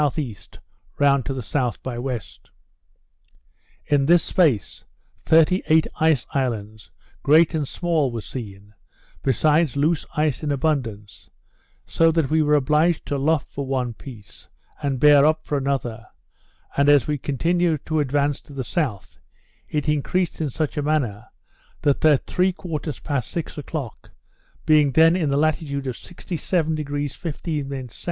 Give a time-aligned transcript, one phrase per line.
[0.17, 0.35] E.,
[0.97, 1.51] round by the S.
[1.77, 2.19] to W.
[3.85, 4.83] In this space,
[5.23, 6.89] thirty eight ice islands,
[7.21, 8.73] great and small, were seen,
[9.21, 11.29] besides loose ice in abundance,
[11.85, 14.49] so that we were obliged to luff for one piece,
[14.81, 16.07] and bear up for another,
[16.75, 19.19] and as we continued to advance to the south,
[19.69, 21.27] it increased in such a manner,
[21.83, 24.09] that at three quarters past six o'clock,
[24.65, 27.99] being then in the latitude of 67° 15' S.